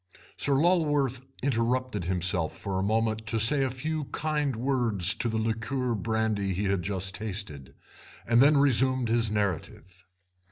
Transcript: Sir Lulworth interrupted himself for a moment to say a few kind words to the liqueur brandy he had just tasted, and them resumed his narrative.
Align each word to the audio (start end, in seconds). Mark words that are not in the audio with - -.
Sir 0.35 0.55
Lulworth 0.55 1.21
interrupted 1.43 2.05
himself 2.05 2.57
for 2.57 2.79
a 2.79 2.81
moment 2.83 3.27
to 3.27 3.37
say 3.37 3.63
a 3.63 3.69
few 3.69 4.05
kind 4.05 4.55
words 4.55 5.13
to 5.13 5.29
the 5.29 5.37
liqueur 5.37 5.93
brandy 5.93 6.55
he 6.55 6.63
had 6.63 6.81
just 6.81 7.13
tasted, 7.13 7.75
and 8.25 8.41
them 8.41 8.57
resumed 8.57 9.09
his 9.09 9.29
narrative. 9.29 10.03